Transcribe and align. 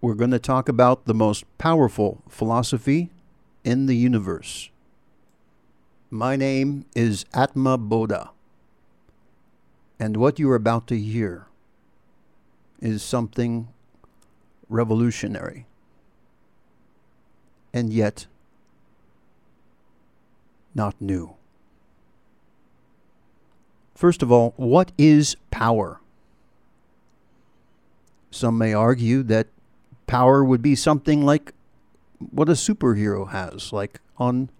we're 0.00 0.14
going 0.14 0.30
to 0.30 0.38
talk 0.38 0.68
about 0.68 1.06
the 1.06 1.14
most 1.14 1.44
powerful 1.58 2.22
philosophy 2.28 3.10
in 3.64 3.86
the 3.86 3.96
universe. 3.96 4.70
My 6.10 6.36
name 6.36 6.86
is 6.94 7.24
Atma 7.34 7.76
Bodha, 7.76 8.30
and 9.98 10.16
what 10.16 10.38
you 10.38 10.50
are 10.50 10.54
about 10.54 10.86
to 10.86 10.98
hear 10.98 11.46
is 12.80 13.02
something 13.02 13.68
revolutionary, 14.68 15.66
and 17.74 17.92
yet 17.92 18.26
not 20.74 20.94
new. 21.00 21.34
First 23.96 24.22
of 24.22 24.30
all, 24.30 24.54
what 24.56 24.92
is 24.96 25.36
power? 25.50 26.00
Some 28.30 28.56
may 28.56 28.72
argue 28.72 29.24
that 29.24 29.48
power 30.08 30.42
would 30.42 30.62
be 30.62 30.74
something 30.74 31.24
like 31.24 31.52
what 32.18 32.48
a 32.48 32.52
superhero 32.52 33.30
has, 33.30 33.72
like 33.72 34.00
on 34.16 34.50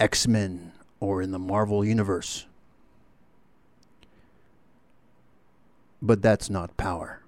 X 0.00 0.26
Men 0.26 0.72
or 0.98 1.22
in 1.22 1.30
the 1.30 1.38
Marvel 1.38 1.84
Universe. 1.84 2.46
But 6.00 6.20
that's 6.20 6.50
not 6.50 6.76
power. 6.76 7.22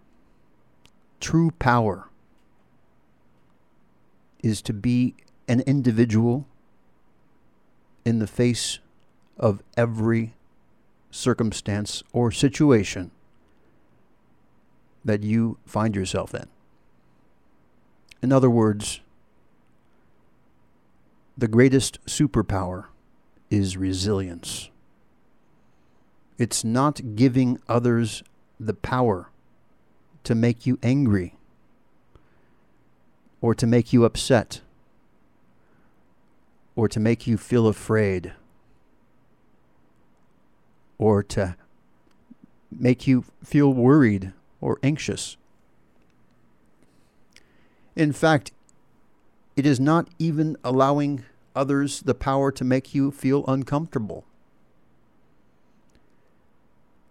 True 1.20 1.52
power 1.60 2.08
is 4.42 4.60
to 4.62 4.72
be 4.72 5.14
an 5.46 5.60
individual 5.60 6.46
in 8.04 8.18
the 8.18 8.26
face 8.26 8.80
of 9.38 9.62
every 9.76 10.34
circumstance 11.10 12.02
or 12.12 12.32
situation 12.32 13.12
that 15.04 15.22
you 15.22 15.58
find 15.64 15.94
yourself 15.94 16.34
in. 16.34 16.48
In 18.24 18.32
other 18.32 18.48
words, 18.48 19.02
the 21.36 21.46
greatest 21.46 22.02
superpower 22.06 22.86
is 23.50 23.76
resilience. 23.76 24.70
It's 26.38 26.64
not 26.64 27.16
giving 27.16 27.60
others 27.68 28.22
the 28.58 28.72
power 28.72 29.28
to 30.22 30.34
make 30.34 30.64
you 30.64 30.78
angry 30.82 31.36
or 33.42 33.54
to 33.54 33.66
make 33.66 33.92
you 33.92 34.06
upset 34.06 34.62
or 36.74 36.88
to 36.88 36.98
make 36.98 37.26
you 37.26 37.36
feel 37.36 37.68
afraid 37.68 38.32
or 40.96 41.22
to 41.24 41.56
make 42.72 43.06
you 43.06 43.26
feel 43.44 43.74
worried 43.74 44.32
or 44.62 44.78
anxious. 44.82 45.36
In 47.96 48.12
fact, 48.12 48.52
it 49.56 49.64
is 49.66 49.78
not 49.78 50.08
even 50.18 50.56
allowing 50.64 51.24
others 51.54 52.00
the 52.02 52.14
power 52.14 52.50
to 52.50 52.64
make 52.64 52.94
you 52.94 53.10
feel 53.10 53.44
uncomfortable. 53.46 54.24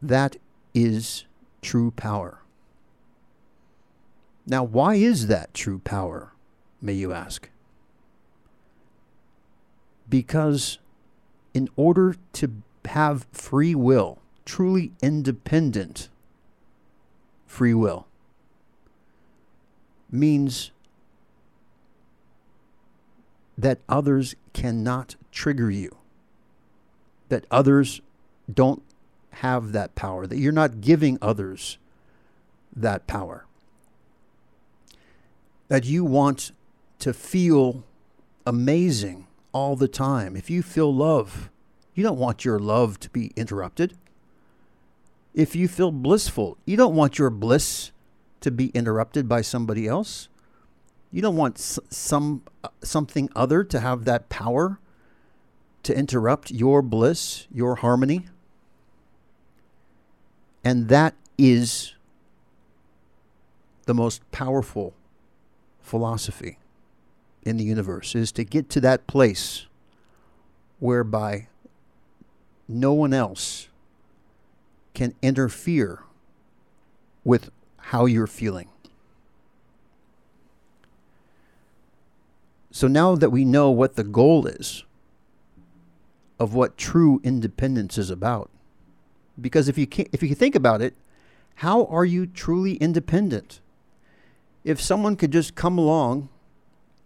That 0.02 0.36
is 0.74 1.24
true 1.62 1.92
power. 1.92 2.40
Now, 4.46 4.64
why 4.64 4.96
is 4.96 5.28
that 5.28 5.54
true 5.54 5.80
power, 5.80 6.34
may 6.82 6.94
you 6.94 7.14
ask? 7.14 7.50
Because 10.10 10.80
in 11.54 11.70
order 11.78 12.18
to 12.34 12.52
have 12.86 13.26
free 13.32 13.74
will, 13.74 14.20
truly 14.44 14.92
independent 15.02 16.10
free 17.48 17.74
will, 17.74 18.06
means 20.14 20.72
that 23.58 23.80
others 23.90 24.36
cannot 24.54 25.16
trigger 25.32 25.70
you, 25.70 25.96
that 27.30 27.46
others 27.50 28.02
don't 28.52 28.84
have 29.32 29.72
that 29.72 29.96
power, 29.96 30.28
that 30.28 30.38
you're 30.38 30.52
not 30.52 30.82
giving 30.82 31.18
others 31.22 31.78
that 32.76 33.08
power, 33.08 33.46
that 35.68 35.86
you 35.86 36.04
want 36.04 36.52
to 37.00 37.14
feel 37.14 37.84
amazing 38.46 39.28
all 39.52 39.76
the 39.76 39.88
time. 39.88 40.36
If 40.36 40.50
you 40.50 40.62
feel 40.62 40.94
love, 40.94 41.50
you 41.94 42.04
don't 42.04 42.18
want 42.18 42.44
your 42.44 42.60
love 42.60 43.00
to 43.02 43.10
be 43.10 43.32
interrupted. 43.36 43.98
If 45.34 45.56
you 45.56 45.68
feel 45.68 45.92
blissful, 45.92 46.58
you 46.66 46.78
don't 46.78 46.96
want 46.96 47.18
your 47.18 47.30
bliss 47.30 47.92
to 48.44 48.52
be 48.52 48.68
interrupted 48.70 49.28
by 49.28 49.42
somebody 49.42 49.88
else. 49.88 50.28
You 51.12 51.22
don't 51.22 51.36
want 51.36 51.58
some 51.58 52.44
uh, 52.64 52.70
something 52.84 53.30
other 53.36 53.64
to 53.64 53.80
have 53.80 54.06
that 54.06 54.30
power 54.30 54.80
to 55.84 55.98
interrupt 55.98 56.52
your 56.52 56.82
bliss, 56.82 57.48
your 57.54 57.76
harmony. 57.76 58.28
And 60.64 60.88
that 60.90 61.16
is 61.38 61.94
the 63.86 63.94
most 63.94 64.30
powerful 64.32 64.94
philosophy 65.82 66.58
in 67.44 67.58
the 67.58 67.64
universe 67.64 68.16
is 68.16 68.32
to 68.32 68.44
get 68.44 68.70
to 68.70 68.80
that 68.82 69.06
place 69.08 69.68
whereby 70.80 71.48
no 72.68 72.94
one 72.94 73.14
else 73.14 73.68
can 74.94 75.14
interfere 75.22 76.04
with 77.24 77.52
how 77.88 78.06
you're 78.06 78.28
feeling. 78.28 78.70
So 82.72 82.88
now 82.88 83.16
that 83.16 83.30
we 83.30 83.46
know 83.46 83.70
what 83.70 83.96
the 83.96 84.04
goal 84.04 84.48
is 84.48 84.84
of 86.40 86.54
what 86.54 86.78
true 86.78 87.20
independence 87.24 87.98
is 87.98 88.10
about, 88.10 88.50
because 89.40 89.68
if 89.68 89.78
you 89.78 89.86
if 90.12 90.24
you 90.24 90.34
think 90.34 90.56
about 90.56 90.82
it, 90.82 90.96
how 91.56 91.86
are 91.86 92.06
you 92.06 92.26
truly 92.26 92.76
independent? 92.76 93.60
If 94.64 94.82
someone 94.82 95.16
could 95.16 95.32
just 95.32 95.54
come 95.54 95.78
along 95.78 96.30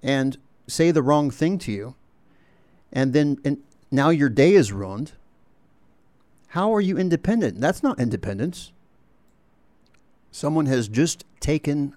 and 0.03 0.37
say 0.67 0.91
the 0.91 1.01
wrong 1.01 1.31
thing 1.31 1.57
to 1.59 1.71
you, 1.71 1.95
and 2.93 3.13
then 3.13 3.39
and 3.43 3.57
now 3.91 4.09
your 4.09 4.29
day 4.29 4.53
is 4.53 4.71
ruined, 4.71 5.13
how 6.49 6.73
are 6.73 6.81
you 6.81 6.97
independent? 6.97 7.59
That's 7.59 7.81
not 7.83 7.99
independence. 7.99 8.71
Someone 10.31 10.65
has 10.65 10.87
just 10.87 11.25
taken 11.39 11.95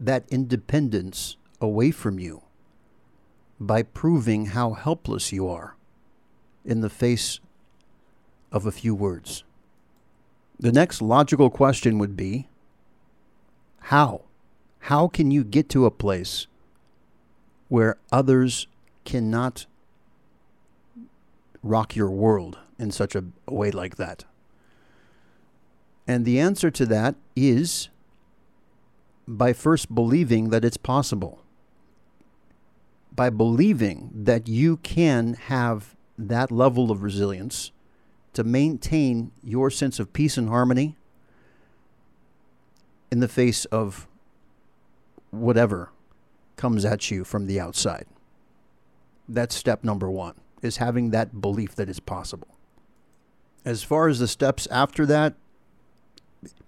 that 0.00 0.24
independence 0.28 1.36
away 1.60 1.90
from 1.90 2.18
you 2.18 2.42
by 3.60 3.82
proving 3.82 4.46
how 4.46 4.72
helpless 4.72 5.32
you 5.32 5.48
are 5.48 5.76
in 6.64 6.80
the 6.80 6.90
face 6.90 7.40
of 8.50 8.66
a 8.66 8.72
few 8.72 8.94
words. 8.94 9.44
The 10.58 10.72
next 10.72 11.02
logical 11.02 11.50
question 11.50 11.98
would 11.98 12.16
be 12.16 12.48
how? 13.80 14.22
How 14.80 15.08
can 15.08 15.30
you 15.30 15.44
get 15.44 15.68
to 15.70 15.86
a 15.86 15.90
place 15.90 16.46
where 17.68 17.98
others 18.12 18.66
cannot 19.04 19.66
rock 21.62 21.96
your 21.96 22.10
world 22.10 22.58
in 22.78 22.90
such 22.90 23.14
a, 23.14 23.24
way 23.46 23.70
like 23.70 23.96
that? 23.96 24.24
And 26.06 26.24
the 26.24 26.38
answer 26.38 26.70
to 26.70 26.86
that 26.86 27.14
is 27.34 27.88
by 29.26 29.52
first 29.52 29.94
believing 29.94 30.50
that 30.50 30.64
it's 30.64 30.76
possible 30.76 31.44
by 33.14 33.30
believing 33.30 34.10
that 34.12 34.48
you 34.48 34.76
can 34.78 35.34
have 35.34 35.94
that 36.18 36.50
level 36.50 36.90
of 36.90 37.02
resilience 37.02 37.70
to 38.32 38.42
maintain 38.42 39.30
your 39.42 39.70
sense 39.70 40.00
of 40.00 40.12
peace 40.12 40.36
and 40.36 40.48
harmony 40.48 40.96
in 43.10 43.20
the 43.20 43.28
face 43.28 43.64
of 43.66 44.08
whatever 45.30 45.90
comes 46.56 46.84
at 46.84 47.10
you 47.10 47.24
from 47.24 47.46
the 47.46 47.60
outside. 47.60 48.06
That's 49.28 49.54
step 49.54 49.84
number 49.84 50.10
one, 50.10 50.34
is 50.62 50.78
having 50.78 51.10
that 51.10 51.40
belief 51.40 51.76
that 51.76 51.88
it's 51.88 52.00
possible. 52.00 52.48
As 53.64 53.82
far 53.82 54.08
as 54.08 54.18
the 54.18 54.28
steps 54.28 54.66
after 54.70 55.06
that, 55.06 55.34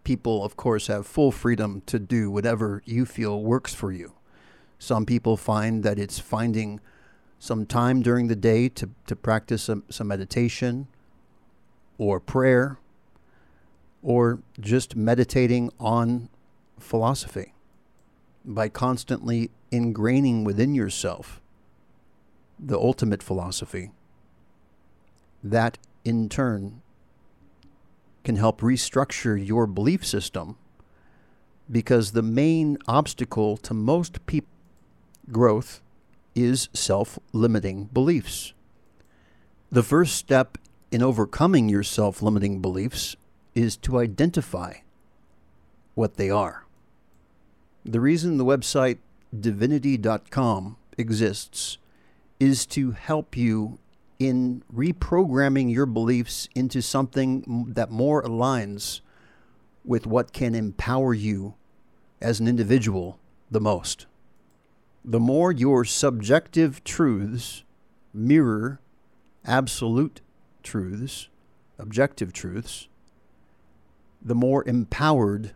people, 0.05 0.45
of 0.45 0.57
course, 0.57 0.87
have 0.87 1.07
full 1.07 1.33
freedom 1.33 1.83
to 1.87 1.99
do 1.99 2.31
whatever 2.31 2.83
you 2.85 3.07
feel 3.07 3.43
works 3.43 3.75
for 3.75 3.93
you. 3.93 4.13
Some 4.79 5.07
people 5.07 5.37
find 5.37 5.83
that 5.83 5.99
it's 5.99 6.19
finding 6.19 6.81
some 7.39 7.67
time 7.67 8.03
during 8.03 8.29
the 8.29 8.37
day 8.37 8.69
to, 8.71 8.91
to 9.07 9.17
practice 9.17 9.65
some, 9.65 9.85
some 9.89 10.09
meditation 10.09 10.89
or 11.99 12.21
prayer 12.21 12.79
or 14.03 14.41
just 14.61 14.97
meditating 14.97 15.71
on 15.81 16.29
philosophy 16.79 17.55
by 18.45 18.69
constantly 18.69 19.51
ingraining 19.73 20.45
within 20.45 20.75
yourself 20.75 21.41
the 22.59 22.79
ultimate 22.79 23.23
philosophy. 23.23 23.91
That 25.43 25.79
in 26.05 26.29
turn 26.29 26.83
can 28.27 28.35
help 28.35 28.61
restructure 28.61 29.39
your 29.39 29.69
belief 29.69 30.05
system 30.05 30.57
because 31.71 32.11
the 32.11 32.23
main 32.23 32.77
obstacle 32.89 33.57
to 33.57 33.73
most 33.73 34.27
people 34.27 34.51
growth 35.31 35.81
is 36.35 36.69
self-limiting 36.73 37.85
beliefs. 37.85 38.53
The 39.71 39.85
first 39.85 40.17
step 40.17 40.59
in 40.91 41.05
overcoming 41.05 41.69
your 41.69 41.85
self-limiting 41.85 42.61
beliefs 42.61 43.15
is 43.55 43.77
to 43.77 44.01
identify 44.01 44.79
what 45.95 46.17
they 46.17 46.29
are. 46.29 46.67
The 47.85 48.01
reason 48.01 48.39
the 48.39 48.45
website 48.45 48.99
divinity.com 49.39 50.77
exists 50.99 51.79
is 52.41 52.67
to 52.67 52.91
help 52.91 53.37
you 53.37 53.79
in 54.19 54.63
reprogramming 54.75 55.73
your 55.73 55.87
beliefs 55.87 56.49
into 56.55 56.81
something 56.81 57.67
that 57.69 57.91
more 57.91 58.23
aligns 58.23 59.01
with 59.85 60.07
what 60.07 60.33
can 60.33 60.55
empower 60.55 61.15
you 61.15 61.55
as 62.21 62.41
an 62.41 62.49
individual 62.49 63.19
the 63.51 63.61
most. 63.61 64.07
The 65.05 65.21
more 65.21 65.53
your 65.53 65.85
subjective 65.85 66.83
truths 66.83 67.63
mirror 68.13 68.81
absolute 69.45 70.21
truths, 70.63 71.29
objective 71.79 72.33
truths, 72.33 72.89
the 74.21 74.35
more 74.35 74.67
empowered 74.67 75.53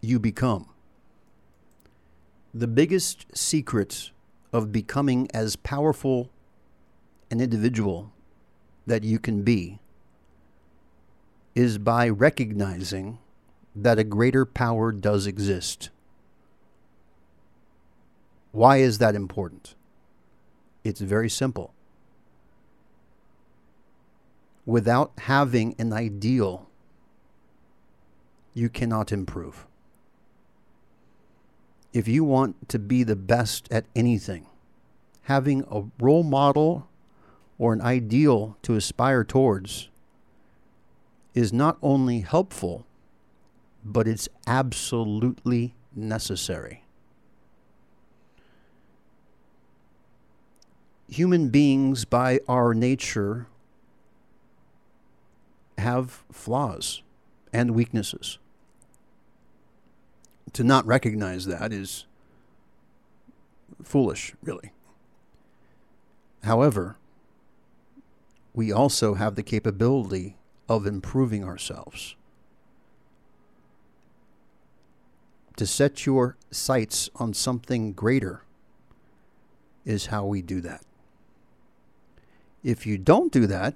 you 0.00 0.18
become. 0.18 0.68
The 2.52 2.66
biggest 2.66 3.26
secret 3.36 4.10
of 4.52 4.70
becoming 4.70 5.28
as 5.32 5.56
powerful 5.56 6.30
an 7.32 7.40
individual 7.40 8.12
that 8.86 9.02
you 9.02 9.18
can 9.18 9.42
be 9.42 9.80
is 11.54 11.78
by 11.78 12.06
recognizing 12.06 13.18
that 13.74 13.98
a 13.98 14.04
greater 14.04 14.44
power 14.44 14.92
does 14.92 15.26
exist. 15.26 15.88
Why 18.52 18.76
is 18.76 18.98
that 18.98 19.14
important? 19.14 19.74
It's 20.84 21.00
very 21.00 21.30
simple. 21.30 21.72
Without 24.66 25.12
having 25.20 25.74
an 25.78 25.94
ideal, 25.94 26.68
you 28.52 28.68
cannot 28.68 29.10
improve. 29.10 29.66
If 31.94 32.06
you 32.06 32.24
want 32.24 32.68
to 32.68 32.78
be 32.78 33.04
the 33.04 33.16
best 33.16 33.72
at 33.72 33.86
anything, 33.96 34.46
having 35.22 35.64
a 35.70 35.84
role 35.98 36.22
model 36.22 36.88
or 37.58 37.72
an 37.72 37.80
ideal 37.80 38.56
to 38.62 38.74
aspire 38.74 39.24
towards 39.24 39.88
is 41.34 41.52
not 41.52 41.78
only 41.82 42.20
helpful, 42.20 42.86
but 43.84 44.06
it's 44.06 44.28
absolutely 44.46 45.74
necessary. 45.94 46.84
Human 51.08 51.48
beings, 51.48 52.04
by 52.04 52.40
our 52.48 52.74
nature, 52.74 53.46
have 55.78 56.24
flaws 56.32 57.02
and 57.52 57.72
weaknesses. 57.72 58.38
To 60.54 60.64
not 60.64 60.86
recognize 60.86 61.46
that 61.46 61.72
is 61.72 62.06
foolish, 63.82 64.34
really. 64.42 64.72
However, 66.44 66.96
we 68.54 68.72
also 68.72 69.14
have 69.14 69.34
the 69.34 69.42
capability 69.42 70.36
of 70.68 70.86
improving 70.86 71.44
ourselves. 71.44 72.16
To 75.56 75.66
set 75.66 76.06
your 76.06 76.36
sights 76.50 77.10
on 77.16 77.34
something 77.34 77.92
greater 77.92 78.42
is 79.84 80.06
how 80.06 80.24
we 80.24 80.42
do 80.42 80.60
that. 80.60 80.82
If 82.62 82.86
you 82.86 82.98
don't 82.98 83.32
do 83.32 83.46
that, 83.46 83.74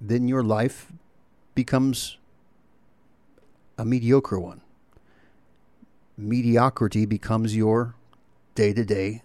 then 0.00 0.28
your 0.28 0.42
life 0.42 0.92
becomes 1.54 2.18
a 3.78 3.84
mediocre 3.84 4.38
one. 4.38 4.60
Mediocrity 6.16 7.06
becomes 7.06 7.56
your 7.56 7.94
day 8.54 8.72
to 8.74 8.84
day 8.84 9.22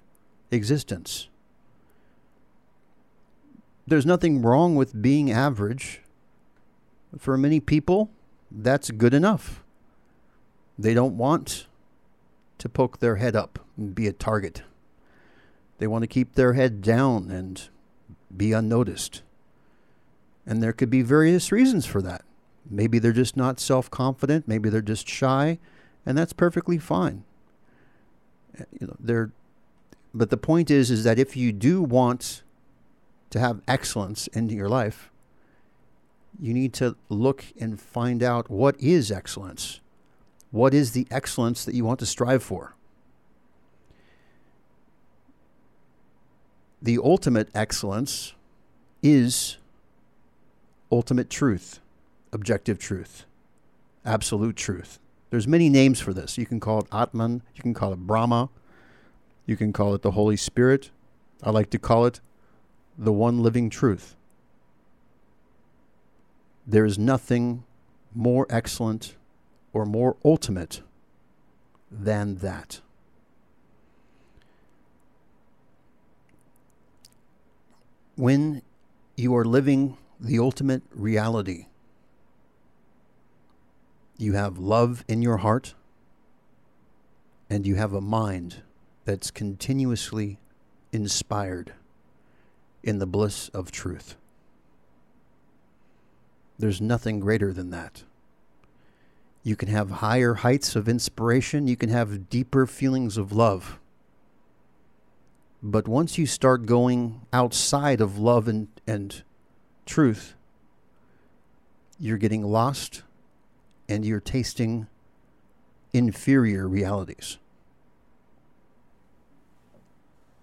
existence. 0.52 1.28
There's 3.88 4.06
nothing 4.06 4.42
wrong 4.42 4.76
with 4.76 5.02
being 5.02 5.32
average. 5.32 6.02
For 7.18 7.38
many 7.38 7.60
people, 7.60 8.10
that's 8.52 8.92
good 8.92 9.14
enough. 9.14 9.64
They 10.78 10.94
don't 10.94 11.18
want 11.18 11.68
to 12.58 12.70
poke 12.70 13.00
their 13.00 13.18
head 13.18 13.36
up 13.36 13.60
and 13.78 13.94
be 13.94 14.08
a 14.08 14.14
target. 14.14 14.64
They 15.78 15.88
want 15.88 16.04
to 16.04 16.08
keep 16.08 16.34
their 16.34 16.54
head 16.54 16.82
down 16.82 17.30
and 17.30 17.70
be 18.36 18.54
unnoticed. 18.54 19.22
And 20.46 20.62
there 20.62 20.74
could 20.74 20.90
be 20.90 21.02
various 21.02 21.52
reasons 21.52 21.86
for 21.86 22.02
that. 22.02 22.24
Maybe 22.70 23.00
they're 23.00 23.12
just 23.12 23.38
not 23.38 23.60
self 23.60 23.92
confident, 23.92 24.48
maybe 24.48 24.70
they're 24.70 24.82
just 24.82 25.08
shy, 25.08 25.60
and 26.06 26.18
that's 26.18 26.34
perfectly 26.34 26.78
fine. 26.78 27.24
Eh, 28.58 28.64
you 28.80 28.88
know, 28.88 28.96
they're 29.00 29.32
but 30.14 30.30
the 30.30 30.38
point 30.38 30.72
is 30.72 30.90
is 30.90 31.04
that 31.04 31.20
if 31.20 31.36
you 31.36 31.52
do 31.52 31.82
want 31.82 32.42
to 33.30 33.40
have 33.40 33.62
excellence 33.68 34.28
in 34.28 34.50
your 34.50 34.70
life, 34.70 35.12
you 36.40 36.54
need 36.54 36.74
to 36.74 36.96
look 37.10 37.46
and 37.60 37.80
find 37.80 38.22
out 38.22 38.50
what 38.50 38.80
is 38.80 39.12
excellence. 39.12 39.80
What 40.52 40.74
is 40.74 40.92
the 40.92 41.08
excellence 41.12 41.66
that 41.66 41.76
you 41.76 41.84
want 41.84 42.00
to 42.00 42.06
strive 42.06 42.44
for? 42.44 42.76
The 46.82 47.00
ultimate 47.04 47.50
excellence 47.56 48.34
is 49.02 49.58
ultimate 50.92 51.30
truth, 51.30 51.80
objective 52.32 52.78
truth, 52.78 53.26
absolute 54.06 54.56
truth. 54.56 55.00
There's 55.30 55.48
many 55.48 55.70
names 55.70 56.00
for 56.00 56.14
this. 56.14 56.38
You 56.38 56.46
can 56.46 56.60
call 56.60 56.80
it 56.80 56.88
Atman, 56.92 57.42
you 57.56 57.64
can 57.64 57.74
call 57.74 57.92
it 57.92 58.00
Brahma, 58.00 58.50
you 59.46 59.58
can 59.58 59.74
call 59.74 59.94
it 59.94 60.02
the 60.02 60.12
Holy 60.12 60.38
Spirit. 60.38 60.92
I 61.44 61.50
like 61.50 61.70
to 61.72 61.80
call 61.80 62.06
it 62.06 62.20
the 62.98 63.14
one 63.14 63.42
living 63.42 63.70
truth. 63.70 64.16
There 66.66 66.86
is 66.86 66.98
nothing 66.98 67.64
more 68.14 68.48
excellent 68.50 69.16
or 69.74 69.86
more 69.86 70.16
ultimate 70.24 70.82
than 71.92 72.36
that. 72.38 72.82
When 78.16 78.62
you 79.18 79.36
are 79.36 79.46
living 79.46 79.98
the 80.20 80.40
ultimate 80.40 80.82
reality, 80.92 81.68
you 84.18 84.34
have 84.34 84.58
love 84.58 85.04
in 85.08 85.22
your 85.22 85.38
heart 85.38 85.74
and 87.50 87.68
you 87.68 87.76
have 87.76 87.94
a 87.94 88.02
mind 88.02 88.64
that's 89.04 89.30
continuously 89.30 90.40
inspired 90.92 91.74
in 92.86 93.00
the 93.00 93.08
bliss 93.08 93.50
of 93.50 93.72
truth. 93.72 94.16
There's 96.58 96.80
nothing 96.80 97.20
greater 97.20 97.52
than 97.52 97.72
that. 97.72 98.04
You 99.44 99.56
can 99.56 99.68
have 99.68 99.90
higher 99.90 100.36
heights 100.36 100.76
of 100.76 100.88
inspiration, 100.88 101.68
you 101.68 101.76
can 101.76 101.90
have 101.90 102.30
deeper 102.30 102.66
feelings 102.66 103.18
of 103.18 103.34
love. 103.34 103.80
But 105.62 105.88
once 105.88 106.18
you 106.18 106.28
start 106.28 106.66
going 106.66 107.22
outside 107.34 108.00
of 108.00 108.20
love 108.20 108.48
and, 108.48 108.68
and 108.86 109.24
truth, 109.86 110.36
you're 112.00 112.18
getting 112.18 112.44
lost 112.44 113.02
and 113.90 114.06
you're 114.06 114.20
tasting 114.20 114.88
inferior 115.92 116.68
realities. 116.68 117.38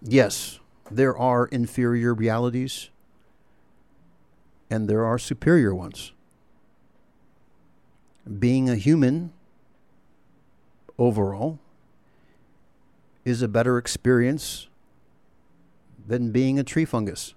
Yes, 0.00 0.58
there 0.96 1.16
are 1.16 1.46
inferior 1.46 2.14
realities 2.14 2.90
and 4.70 4.88
there 4.88 5.04
are 5.04 5.18
superior 5.18 5.74
ones. 5.74 6.12
Being 8.38 8.70
a 8.70 8.76
human 8.76 9.32
overall 10.98 11.58
is 13.24 13.42
a 13.42 13.48
better 13.48 13.78
experience 13.78 14.68
than 16.06 16.30
being 16.30 16.58
a 16.58 16.64
tree 16.64 16.84
fungus. 16.84 17.34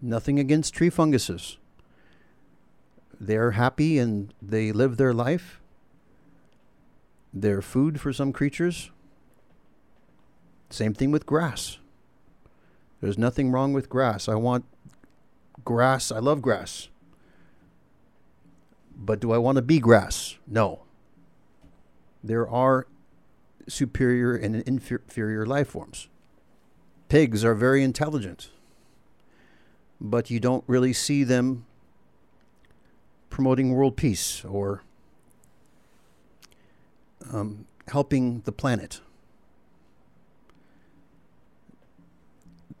Nothing 0.00 0.38
against 0.38 0.74
tree 0.74 0.90
funguses. 0.90 1.58
They're 3.18 3.52
happy 3.52 3.98
and 3.98 4.34
they 4.42 4.72
live 4.72 4.96
their 4.96 5.14
life. 5.14 5.60
They're 7.32 7.62
food 7.62 8.00
for 8.00 8.12
some 8.12 8.32
creatures. 8.32 8.90
Same 10.70 10.94
thing 10.94 11.10
with 11.10 11.26
grass. 11.26 11.78
There's 13.02 13.18
nothing 13.18 13.50
wrong 13.50 13.74
with 13.74 13.90
grass. 13.90 14.28
I 14.28 14.36
want 14.36 14.64
grass. 15.64 16.10
I 16.12 16.20
love 16.20 16.40
grass. 16.40 16.88
But 18.96 19.20
do 19.20 19.32
I 19.32 19.38
want 19.38 19.56
to 19.56 19.62
be 19.62 19.78
grass? 19.80 20.38
No. 20.46 20.84
there 22.24 22.48
are 22.48 22.86
superior 23.68 24.34
and 24.34 24.56
inferior 24.56 25.44
life 25.44 25.68
forms. 25.68 26.08
Pigs 27.08 27.44
are 27.44 27.54
very 27.54 27.82
intelligent, 27.82 28.50
but 30.00 30.30
you 30.30 30.40
don't 30.40 30.64
really 30.66 30.92
see 30.92 31.24
them 31.24 31.66
promoting 33.30 33.72
world 33.72 33.96
peace 33.96 34.44
or 34.44 34.82
um, 37.32 37.66
helping 37.88 38.40
the 38.42 38.52
planet. 38.52 39.00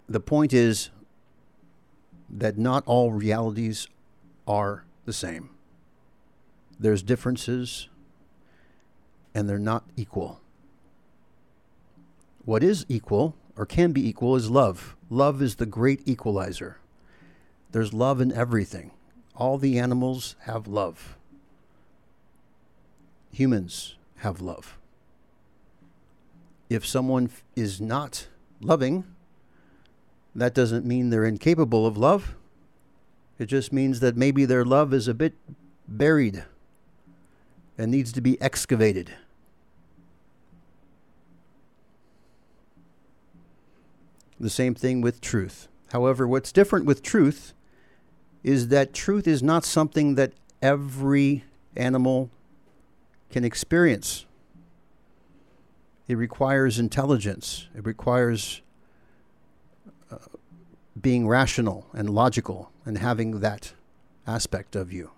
The 0.08 0.20
point 0.20 0.52
is 0.52 0.90
that 2.28 2.58
not 2.58 2.82
all 2.86 3.12
realities 3.12 3.86
are 4.46 4.84
the 5.04 5.12
same. 5.12 5.50
There's 6.78 7.02
differences, 7.02 7.88
and 9.34 9.48
they're 9.48 9.58
not 9.58 9.84
equal. 9.96 10.40
What 12.44 12.62
is 12.64 12.84
equal, 12.88 13.36
or 13.56 13.66
can 13.66 13.92
be 13.92 14.06
equal, 14.06 14.34
is 14.34 14.50
love. 14.50 14.96
Love 15.08 15.40
is 15.40 15.56
the 15.56 15.66
great 15.66 16.02
equalizer. 16.06 16.78
There's 17.70 17.94
love 17.94 18.20
in 18.20 18.32
everything. 18.32 18.90
All 19.36 19.58
the 19.58 19.78
animals 19.78 20.36
have 20.40 20.66
love. 20.66 21.16
Humans 23.32 23.96
have 24.16 24.40
love. 24.40 24.76
If 26.68 26.84
someone 26.86 27.30
is 27.54 27.80
not 27.80 28.26
loving, 28.60 29.04
that 30.34 30.54
doesn't 30.54 30.86
mean 30.86 31.10
they're 31.10 31.24
incapable 31.24 31.86
of 31.86 31.96
love. 31.96 32.34
It 33.38 33.46
just 33.46 33.72
means 33.72 34.00
that 34.00 34.16
maybe 34.16 34.44
their 34.44 34.64
love 34.64 34.94
is 34.94 35.08
a 35.08 35.14
bit 35.14 35.34
buried 35.88 36.44
and 37.76 37.90
needs 37.90 38.12
to 38.12 38.20
be 38.20 38.40
excavated. 38.40 39.14
The 44.38 44.50
same 44.50 44.74
thing 44.74 45.00
with 45.00 45.20
truth. 45.20 45.68
However, 45.92 46.26
what's 46.26 46.52
different 46.52 46.84
with 46.84 47.02
truth 47.02 47.54
is 48.42 48.68
that 48.68 48.92
truth 48.92 49.28
is 49.28 49.42
not 49.42 49.64
something 49.64 50.14
that 50.16 50.32
every 50.60 51.44
animal 51.76 52.30
can 53.30 53.44
experience. 53.44 54.26
It 56.08 56.16
requires 56.16 56.78
intelligence. 56.78 57.68
It 57.74 57.86
requires 57.86 58.62
being 61.00 61.26
rational 61.26 61.86
and 61.92 62.10
logical 62.10 62.70
and 62.84 62.98
having 62.98 63.40
that 63.40 63.72
aspect 64.26 64.76
of 64.76 64.92
you. 64.92 65.10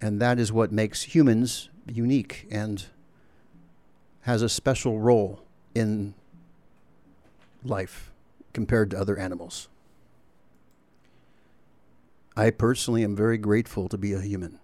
And 0.00 0.20
that 0.20 0.38
is 0.38 0.52
what 0.52 0.72
makes 0.72 1.02
humans 1.14 1.68
unique 1.86 2.46
and 2.50 2.86
has 4.22 4.42
a 4.42 4.48
special 4.48 5.00
role 5.00 5.40
in 5.74 6.14
life 7.64 8.12
compared 8.52 8.90
to 8.90 8.98
other 8.98 9.18
animals. 9.18 9.68
I 12.36 12.50
personally 12.50 13.02
am 13.02 13.16
very 13.16 13.38
grateful 13.38 13.88
to 13.88 13.98
be 13.98 14.12
a 14.12 14.20
human. 14.20 14.60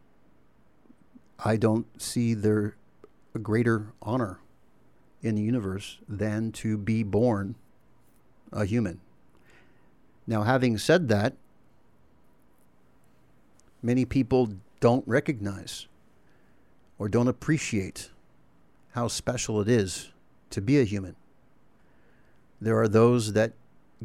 I 1.44 1.56
don't 1.56 2.00
see 2.00 2.34
there 2.34 2.76
a 3.34 3.38
greater 3.40 3.88
honor 4.00 4.38
in 5.24 5.34
the 5.34 5.42
universe 5.42 5.98
than 6.06 6.52
to 6.52 6.76
be 6.76 7.02
born 7.02 7.54
a 8.52 8.66
human. 8.66 9.00
Now, 10.26 10.42
having 10.42 10.76
said 10.76 11.08
that, 11.08 11.32
many 13.82 14.04
people 14.04 14.50
don't 14.80 15.06
recognize 15.08 15.86
or 16.98 17.08
don't 17.08 17.26
appreciate 17.26 18.10
how 18.92 19.08
special 19.08 19.60
it 19.62 19.68
is 19.68 20.10
to 20.50 20.60
be 20.60 20.78
a 20.78 20.84
human. 20.84 21.16
There 22.60 22.78
are 22.78 22.88
those 22.88 23.32
that 23.32 23.54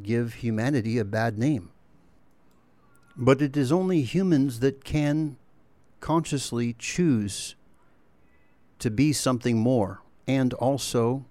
give 0.02 0.36
humanity 0.36 0.98
a 0.98 1.06
bad 1.06 1.38
name. 1.38 1.70
But 3.18 3.42
it 3.42 3.58
is 3.58 3.74
only 3.74 4.04
humans 4.04 4.62
that 4.62 4.86
can 4.86 5.36
consciously 6.00 6.76
choose 6.80 7.56
to 8.80 8.90
be 8.90 9.12
something 9.12 9.58
more 9.58 10.02
and 10.30 10.54
also 10.54 11.26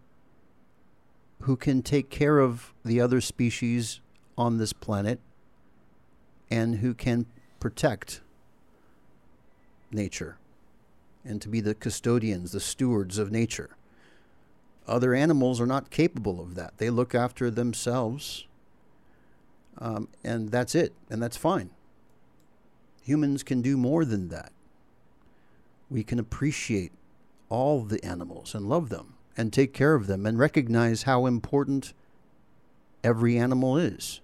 who 1.43 1.55
can 1.57 1.83
take 1.83 2.11
care 2.11 2.41
of 2.41 2.75
the 2.85 3.01
other 3.01 3.21
species 3.21 4.01
on 4.37 4.59
this 4.59 4.73
planet 4.73 5.21
and 6.51 6.79
who 6.79 6.93
can 6.93 7.25
protect 7.61 8.23
nature 9.93 10.37
and 11.25 11.41
to 11.41 11.49
be 11.49 11.61
the 11.61 11.77
custodians, 11.77 12.51
the 12.51 12.59
stewards 12.59 13.19
of 13.19 13.31
nature. 13.31 13.71
Other 14.89 15.15
animals 15.15 15.61
are 15.61 15.67
not 15.67 15.91
capable 15.91 16.41
of 16.41 16.57
that. 16.57 16.79
They 16.79 16.91
look 16.91 17.15
after 17.15 17.53
themselves, 17.53 18.49
um, 19.79 20.09
and 20.25 20.51
that's 20.51 20.75
it, 20.75 20.93
and 21.09 21.23
that's 21.23 21.37
fine. 21.37 21.71
Humans 23.05 23.45
can 23.45 23.63
do 23.63 23.77
more 23.77 24.05
than 24.05 24.29
that. 24.31 24.51
We 25.89 26.03
can 26.03 26.19
appreciate 26.19 26.91
all 27.49 27.83
the 27.83 28.05
animals 28.05 28.55
and 28.55 28.69
love 28.69 28.89
them 28.89 29.15
and 29.37 29.53
take 29.53 29.73
care 29.73 29.95
of 29.95 30.07
them 30.07 30.27
and 30.27 30.39
recognize 30.39 31.05
how 31.05 31.27
important 31.27 31.93
every 33.05 33.39
animal 33.39 33.77
is. 33.77 34.21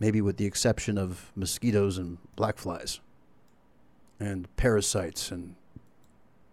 Maybe 0.00 0.20
with 0.20 0.36
the 0.36 0.46
exception 0.46 0.98
of 0.98 1.32
mosquitoes 1.34 1.98
and 1.98 2.18
black 2.36 2.58
flies 2.58 3.00
and 4.20 4.54
parasites 4.56 5.30
and 5.30 5.54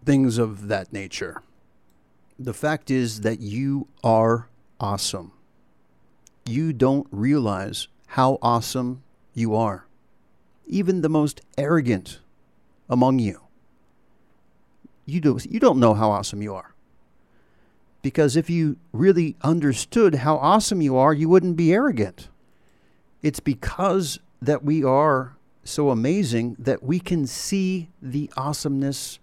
things 0.04 0.38
of 0.38 0.68
that 0.68 0.92
nature. 0.92 1.42
The 2.38 2.54
fact 2.54 2.90
is 2.90 3.22
that 3.22 3.40
you 3.40 3.88
are 4.04 4.48
awesome. 4.78 5.32
You 6.44 6.72
don't 6.72 7.06
realize 7.10 7.88
how 8.08 8.38
awesome 8.40 9.02
you 9.34 9.54
are. 9.54 9.86
Even 10.66 11.00
the 11.00 11.08
most 11.08 11.40
arrogant 11.58 12.20
among 12.88 13.18
you. 13.18 13.45
You, 15.06 15.20
do, 15.20 15.38
you 15.48 15.60
don't 15.60 15.80
know 15.80 15.94
how 15.94 16.10
awesome 16.10 16.42
you 16.42 16.54
are. 16.54 16.74
Because 18.02 18.36
if 18.36 18.50
you 18.50 18.76
really 18.92 19.36
understood 19.42 20.16
how 20.16 20.36
awesome 20.36 20.82
you 20.82 20.96
are, 20.96 21.14
you 21.14 21.28
wouldn't 21.28 21.56
be 21.56 21.72
arrogant. 21.72 22.28
It's 23.22 23.40
because 23.40 24.20
that 24.42 24.62
we 24.62 24.84
are 24.84 25.36
so 25.64 25.90
amazing 25.90 26.56
that 26.58 26.82
we 26.82 27.00
can 27.00 27.26
see 27.26 27.88
the 28.00 28.30
awesomeness 28.36 29.18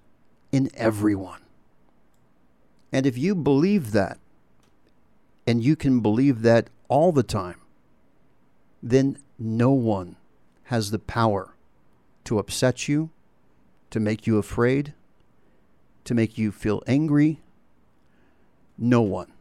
in 0.51 0.69
everyone. 0.75 1.41
And 2.91 3.05
if 3.05 3.17
you 3.17 3.35
believe 3.35 3.91
that, 3.91 4.19
and 5.47 5.63
you 5.63 5.75
can 5.75 5.99
believe 5.99 6.41
that 6.41 6.69
all 6.87 7.11
the 7.11 7.23
time, 7.23 7.59
then 8.81 9.17
no 9.39 9.71
one 9.71 10.15
has 10.65 10.91
the 10.91 10.99
power 10.99 11.55
to 12.25 12.39
upset 12.39 12.87
you, 12.87 13.09
to 13.89 13.99
make 13.99 14.25
you 14.27 14.37
afraid, 14.37 14.93
to 16.05 16.13
make 16.13 16.37
you 16.37 16.51
feel 16.51 16.83
angry. 16.87 17.39
No 18.77 19.01
one. 19.01 19.31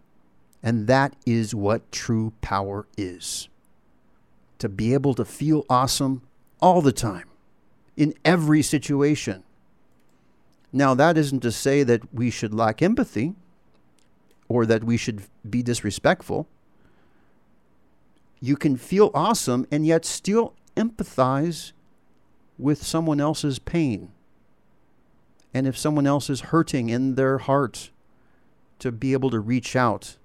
And 0.62 0.87
that 0.87 1.14
is 1.26 1.54
what 1.54 1.90
true 1.90 2.33
power 2.40 2.87
is 2.97 3.49
to 4.59 4.69
be 4.69 4.95
able 4.95 5.12
to 5.12 5.25
feel 5.25 5.66
awesome 5.69 6.23
all 6.61 6.81
the 6.81 6.92
time, 6.92 7.28
in 7.97 8.14
every 8.25 8.62
situation. 8.62 9.42
Now, 10.73 10.95
that 10.95 11.19
isn't 11.19 11.40
to 11.40 11.50
say 11.50 11.83
that 11.83 12.14
we 12.14 12.31
should 12.31 12.54
lack 12.54 12.81
empathy 12.81 13.35
or 14.49 14.64
that 14.66 14.85
we 14.85 14.97
should 14.97 15.25
be 15.49 15.64
disrespectful. 15.64 16.47
You 18.40 18.54
can 18.54 18.76
feel 18.76 19.11
awesome 19.12 19.66
and 19.73 19.85
yet 19.85 20.04
still 20.04 20.54
empathize 20.76 21.73
with 22.57 22.85
someone 22.85 23.21
else's 23.21 23.59
pain. 23.59 24.12
And 25.54 25.66
if 25.66 25.76
someone 25.76 26.06
else 26.06 26.30
is 26.30 26.40
hurting 26.40 26.88
in 26.88 27.14
their 27.14 27.38
heart, 27.38 27.90
to 28.82 28.90
be 28.90 29.12
able 29.12 29.30
to 29.30 29.38
reach 29.38 29.76
out 29.76 30.16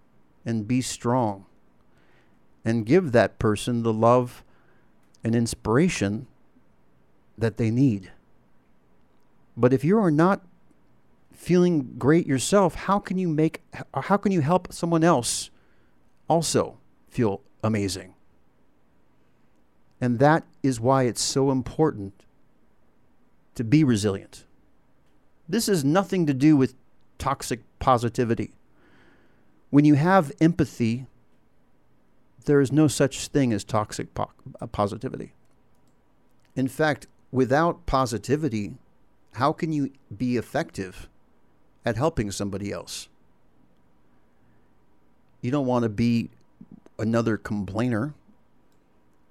and 0.43 0.67
be 0.67 0.81
strong 0.81 1.45
and 2.65 2.87
give 2.87 3.11
that 3.11 3.37
person 3.37 3.83
the 3.83 3.93
love 3.93 4.43
and 5.23 5.35
inspiration 5.35 6.25
that 7.37 7.57
they 7.57 7.69
need. 7.69 8.11
But 9.55 9.73
if 9.73 9.83
you 9.83 9.99
are 9.99 10.09
not 10.09 10.41
feeling 11.31 11.93
great 11.99 12.25
yourself, 12.25 12.73
how 12.73 12.97
can 12.97 13.19
you 13.19 13.27
make 13.27 13.61
how 13.93 14.17
can 14.17 14.31
you 14.31 14.41
help 14.41 14.73
someone 14.73 15.03
else 15.03 15.51
also 16.27 16.79
feel 17.09 17.41
amazing? 17.63 18.15
And 20.01 20.17
that 20.17 20.45
is 20.63 20.79
why 20.79 21.03
it's 21.03 21.21
so 21.21 21.51
important 21.51 22.23
to 23.53 23.63
be 23.63 23.83
resilient. 23.83 24.45
This 25.49 25.67
has 25.67 25.83
nothing 25.83 26.25
to 26.25 26.33
do 26.33 26.57
with 26.57 26.75
toxic 27.17 27.61
positivity. 27.79 28.51
When 29.69 29.85
you 29.85 29.95
have 29.95 30.31
empathy, 30.39 31.05
there 32.45 32.61
is 32.61 32.71
no 32.71 32.87
such 32.87 33.27
thing 33.27 33.53
as 33.53 33.63
toxic 33.63 34.13
po- 34.13 34.31
uh, 34.61 34.67
positivity. 34.67 35.33
In 36.55 36.67
fact, 36.67 37.07
without 37.31 37.85
positivity, 37.85 38.75
how 39.33 39.53
can 39.53 39.71
you 39.71 39.91
be 40.15 40.37
effective 40.37 41.07
at 41.85 41.95
helping 41.95 42.31
somebody 42.31 42.71
else? 42.71 43.09
You 45.41 45.51
don't 45.51 45.67
want 45.67 45.83
to 45.83 45.89
be 45.89 46.29
another 46.97 47.37
complainer. 47.37 48.13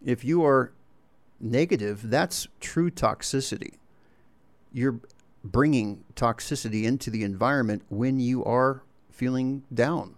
If 0.04 0.24
you 0.24 0.44
are 0.44 0.72
negative, 1.40 2.10
that's 2.10 2.46
true 2.60 2.90
toxicity. 2.90 3.74
You're 4.72 5.00
bringing 5.52 6.04
toxicity 6.14 6.84
into 6.84 7.10
the 7.10 7.24
environment 7.24 7.82
when 7.88 8.20
you 8.20 8.44
are 8.44 8.82
feeling 9.10 9.62
down, 9.72 10.14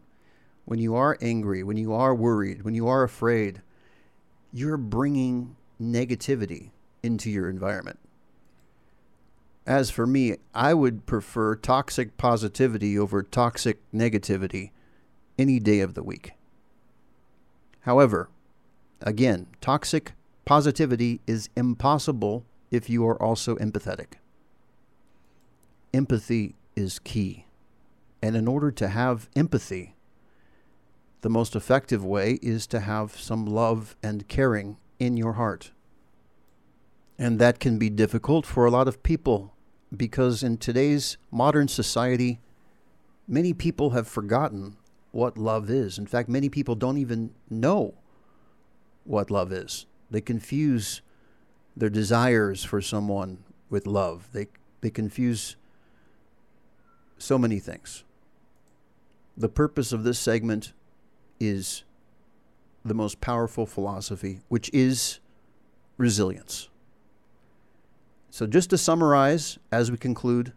when 0.64 0.78
you 0.78 0.94
are 0.94 1.16
angry, 1.20 1.62
when 1.62 1.76
you 1.76 1.92
are 1.92 2.14
worried, 2.14 2.62
when 2.62 2.74
you 2.74 2.88
are 2.88 3.02
afraid. 3.02 3.62
You're 4.52 4.76
bringing 4.76 5.56
negativity 5.80 6.70
into 7.02 7.30
your 7.30 7.48
environment. 7.48 7.98
As 9.66 9.90
for 9.90 10.06
me, 10.06 10.36
I 10.54 10.72
would 10.72 11.04
prefer 11.04 11.54
toxic 11.54 12.16
positivity 12.16 12.98
over 12.98 13.22
toxic 13.22 13.78
negativity 13.92 14.70
any 15.38 15.60
day 15.60 15.80
of 15.80 15.94
the 15.94 16.02
week. 16.02 16.32
However, 17.80 18.30
again, 19.02 19.46
toxic 19.60 20.12
positivity 20.44 21.20
is 21.26 21.50
impossible 21.54 22.44
if 22.70 22.88
you 22.88 23.06
are 23.06 23.22
also 23.22 23.56
empathetic. 23.56 24.14
Empathy 25.98 26.54
is 26.76 27.00
key. 27.00 27.44
And 28.22 28.36
in 28.36 28.46
order 28.46 28.70
to 28.70 28.86
have 28.86 29.28
empathy, 29.34 29.96
the 31.22 31.28
most 31.28 31.56
effective 31.56 32.04
way 32.04 32.38
is 32.40 32.68
to 32.68 32.78
have 32.78 33.18
some 33.18 33.44
love 33.44 33.96
and 34.00 34.28
caring 34.28 34.76
in 35.00 35.16
your 35.16 35.32
heart. 35.32 35.72
And 37.18 37.40
that 37.40 37.58
can 37.58 37.80
be 37.80 37.90
difficult 37.90 38.46
for 38.46 38.64
a 38.64 38.70
lot 38.70 38.86
of 38.86 39.02
people 39.02 39.56
because 39.96 40.44
in 40.44 40.58
today's 40.58 41.16
modern 41.32 41.66
society, 41.66 42.38
many 43.26 43.52
people 43.52 43.90
have 43.90 44.06
forgotten 44.06 44.76
what 45.10 45.36
love 45.36 45.68
is. 45.68 45.98
In 45.98 46.06
fact, 46.06 46.28
many 46.28 46.48
people 46.48 46.76
don't 46.76 46.98
even 46.98 47.34
know 47.50 47.94
what 49.02 49.32
love 49.32 49.52
is. 49.52 49.86
They 50.12 50.20
confuse 50.20 51.02
their 51.76 51.90
desires 51.90 52.62
for 52.62 52.80
someone 52.80 53.42
with 53.68 53.84
love. 53.84 54.28
They 54.32 54.46
they 54.80 54.90
confuse 54.90 55.56
so 57.18 57.38
many 57.38 57.58
things. 57.58 58.04
The 59.36 59.48
purpose 59.48 59.92
of 59.92 60.04
this 60.04 60.18
segment 60.18 60.72
is 61.38 61.84
the 62.84 62.94
most 62.94 63.20
powerful 63.20 63.66
philosophy, 63.66 64.40
which 64.48 64.70
is 64.72 65.20
resilience. 65.96 66.68
So, 68.30 68.46
just 68.46 68.70
to 68.70 68.78
summarize 68.78 69.58
as 69.72 69.90
we 69.90 69.96
conclude, 69.96 70.52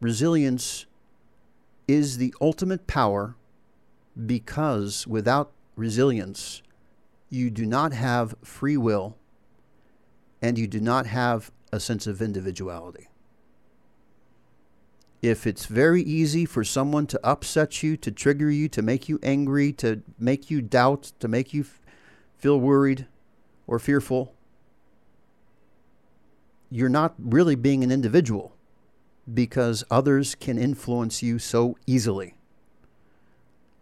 resilience 0.00 0.86
is 1.86 2.18
the 2.18 2.34
ultimate 2.40 2.86
power 2.86 3.34
because 4.26 5.06
without 5.06 5.52
resilience, 5.76 6.62
you 7.30 7.50
do 7.50 7.64
not 7.66 7.92
have 7.92 8.34
free 8.42 8.76
will 8.76 9.16
and 10.42 10.58
you 10.58 10.66
do 10.66 10.80
not 10.80 11.06
have 11.06 11.50
a 11.72 11.80
sense 11.80 12.06
of 12.06 12.22
individuality. 12.22 13.08
If 15.20 15.46
it's 15.46 15.66
very 15.66 16.02
easy 16.02 16.44
for 16.44 16.62
someone 16.62 17.06
to 17.08 17.20
upset 17.24 17.82
you, 17.82 17.96
to 17.96 18.10
trigger 18.10 18.50
you, 18.50 18.68
to 18.68 18.82
make 18.82 19.08
you 19.08 19.18
angry, 19.22 19.72
to 19.74 20.02
make 20.18 20.50
you 20.50 20.62
doubt, 20.62 21.12
to 21.18 21.26
make 21.26 21.52
you 21.52 21.62
f- 21.62 21.80
feel 22.36 22.60
worried 22.60 23.06
or 23.66 23.80
fearful, 23.80 24.32
you're 26.70 26.88
not 26.88 27.14
really 27.18 27.56
being 27.56 27.82
an 27.82 27.90
individual 27.90 28.54
because 29.32 29.82
others 29.90 30.36
can 30.36 30.56
influence 30.56 31.22
you 31.22 31.38
so 31.38 31.76
easily. 31.86 32.34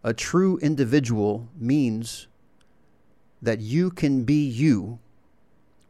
A 0.03 0.13
true 0.13 0.57
individual 0.59 1.49
means 1.55 2.27
that 3.41 3.59
you 3.59 3.91
can 3.91 4.23
be 4.23 4.45
you 4.47 4.97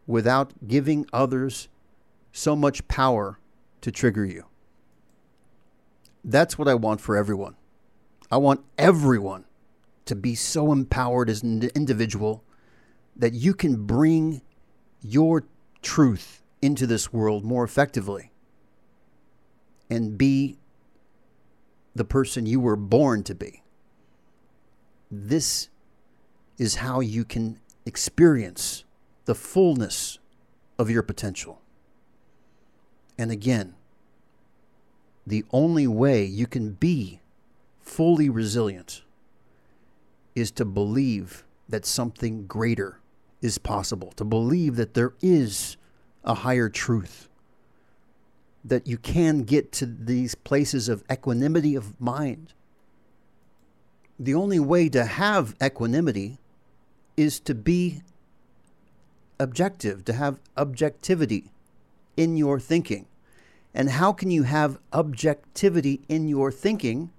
without 0.05 0.67
giving 0.67 1.07
others 1.13 1.69
so 2.33 2.55
much 2.55 2.87
power 2.87 3.39
to 3.81 3.91
trigger 3.91 4.25
you. 4.25 4.45
That's 6.27 6.57
what 6.57 6.67
I 6.67 6.75
want 6.75 6.99
for 6.99 7.15
everyone. 7.15 7.55
I 8.29 8.35
want 8.35 8.65
everyone 8.77 9.45
to 10.03 10.13
be 10.13 10.35
so 10.35 10.73
empowered 10.73 11.29
as 11.29 11.41
an 11.41 11.63
individual 11.73 12.43
that 13.15 13.33
you 13.33 13.53
can 13.53 13.85
bring 13.85 14.41
your 15.01 15.45
truth 15.81 16.43
into 16.61 16.85
this 16.85 17.13
world 17.13 17.45
more 17.45 17.63
effectively 17.63 18.33
and 19.89 20.17
be 20.17 20.57
the 21.95 22.03
person 22.03 22.45
you 22.45 22.59
were 22.59 22.75
born 22.75 23.23
to 23.23 23.33
be. 23.33 23.63
This 25.09 25.69
is 26.57 26.75
how 26.75 26.99
you 26.99 27.23
can 27.23 27.61
experience 27.85 28.83
the 29.23 29.35
fullness 29.35 30.19
of 30.77 30.89
your 30.89 31.03
potential. 31.03 31.61
And 33.17 33.31
again, 33.31 33.76
the 35.27 35.43
only 35.51 35.85
way 35.85 36.23
you 36.23 36.47
can 36.47 36.71
be 36.71 37.19
fully 37.81 38.29
resilient 38.29 39.01
is 40.35 40.51
to 40.51 40.63
believe 40.63 41.43
that 41.67 41.85
something 41.85 42.47
greater 42.47 42.99
is 43.41 43.57
possible, 43.57 44.13
to 44.15 44.23
believe 44.23 44.77
that 44.77 44.93
there 44.93 45.13
is 45.21 45.75
a 46.23 46.33
higher 46.33 46.69
truth, 46.69 47.27
that 48.63 48.87
you 48.87 48.97
can 48.97 49.43
get 49.43 49.73
to 49.73 49.85
these 49.85 50.33
places 50.33 50.87
of 50.87 51.03
equanimity 51.11 51.75
of 51.75 51.99
mind. 51.99 52.53
The 54.17 54.33
only 54.33 54.59
way 54.59 54.87
to 54.89 55.03
have 55.03 55.55
equanimity 55.61 56.39
is 57.17 57.41
to 57.41 57.53
be 57.53 58.01
objective, 59.39 60.05
to 60.05 60.13
have 60.13 60.39
objectivity 60.55 61.51
in 62.15 62.37
your 62.37 62.61
thinking. 62.61 63.07
And 63.77 63.91
how 63.91 64.11
can 64.11 64.31
you 64.31 64.41
have 64.41 64.79
objectivity 64.91 66.01
in 66.09 66.27
your 66.27 66.51
thinking 66.51 67.11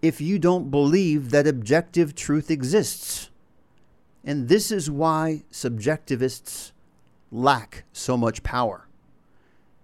if 0.00 0.20
you 0.20 0.38
don't 0.38 0.70
believe 0.70 1.30
that 1.32 1.48
objective 1.48 2.14
truth 2.14 2.52
exists? 2.52 3.30
And 4.24 4.48
this 4.48 4.70
is 4.70 4.88
why 4.88 5.42
subjectivists 5.50 6.70
lack 7.32 7.82
so 7.92 8.16
much 8.16 8.44
power. 8.44 8.86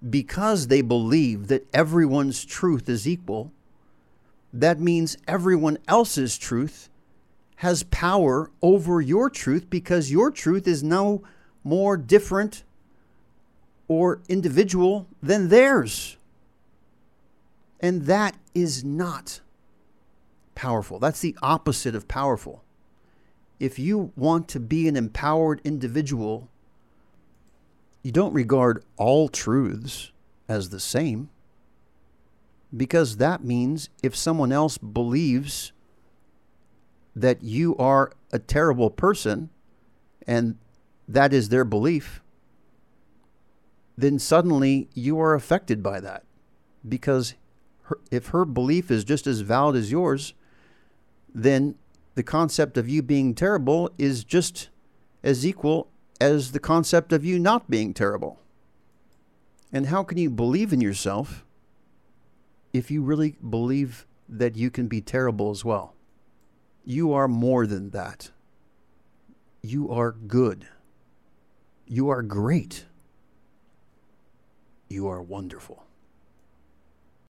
Because 0.09 0.68
they 0.68 0.83
believe 0.83 1.49
that 1.49 1.66
everyone's 1.75 2.45
truth 2.45 2.88
is 2.88 3.09
equal, 3.09 3.51
that 4.53 4.79
means 4.79 5.16
everyone 5.27 5.79
else's 5.88 6.38
truth 6.38 6.90
has 7.57 7.83
power 7.83 8.53
over 8.62 9.01
your 9.01 9.29
truth 9.29 9.68
because 9.68 10.12
your 10.12 10.31
truth 10.31 10.68
is 10.68 10.85
no 10.85 11.25
more 11.64 11.97
different 11.97 12.62
or 13.88 14.21
individual 14.29 15.07
than 15.23 15.49
theirs. 15.49 16.16
And 17.81 18.03
that 18.07 18.37
is 18.55 18.85
not 18.85 19.40
powerful. 20.55 20.99
That's 20.99 21.21
the 21.21 21.37
opposite 21.42 21.95
of 21.95 22.09
powerful. 22.09 22.62
If 23.59 23.79
you 23.79 24.12
want 24.16 24.49
to 24.49 24.61
be 24.61 24.88
an 24.88 24.97
empowered 24.97 25.61
individual, 25.64 26.49
you 28.03 28.12
don't 28.12 28.33
regard 28.33 28.85
all 28.97 29.29
truths 29.29 30.11
as 30.49 30.71
the 30.71 30.81
same 30.81 31.31
because 32.75 33.18
that 33.18 33.45
means 33.45 33.88
if 34.03 34.16
someone 34.16 34.51
else 34.53 34.79
believes 34.79 35.73
that 37.14 37.42
you 37.42 37.77
are 37.77 38.12
a 38.33 38.38
terrible 38.38 38.90
person 38.90 39.51
and 40.27 40.57
that 41.07 41.33
is 41.33 41.51
their 41.51 41.64
belief, 41.64 42.23
then 43.96 44.18
suddenly 44.18 44.88
you 44.94 45.20
are 45.20 45.35
affected 45.35 45.83
by 45.83 46.00
that. 46.00 46.24
Because 46.88 47.35
her, 47.85 47.98
if 48.11 48.28
her 48.28 48.44
belief 48.44 48.90
is 48.90 49.05
just 49.05 49.26
as 49.26 49.40
valid 49.40 49.76
as 49.76 49.90
yours, 49.90 50.35
then 51.35 51.76
the 52.14 52.22
concept 52.22 52.76
of 52.76 52.88
you 52.88 53.02
being 53.02 53.35
terrible 53.35 53.90
is 53.98 54.24
just 54.24 54.68
as 55.22 55.46
equal 55.46 55.88
as 56.20 56.52
the 56.52 56.61
concept 56.61 57.12
of 57.12 57.24
you 57.24 57.38
not 57.38 57.70
being 57.70 57.94
terrible. 57.94 58.38
And 59.72 59.87
how 59.87 60.02
can 60.02 60.18
you 60.18 60.31
believe 60.31 60.72
in 60.72 60.81
yourself 60.81 61.44
if 62.72 62.90
you 62.90 63.02
really 63.02 63.37
believe 63.48 64.07
that 64.28 64.57
you 64.57 64.70
can 64.70 64.87
be 64.87 65.00
terrible 65.00 65.50
as 65.50 65.64
well? 65.64 65.94
You 66.85 67.12
are 67.12 67.28
more 67.28 67.66
than 67.66 67.90
that. 67.90 68.31
You 69.62 69.90
are 69.90 70.12
good. 70.12 70.66
You 71.87 72.09
are 72.09 72.22
great. 72.22 72.87
You 74.92 75.09
are 75.09 75.22
wonderful. 75.22 75.87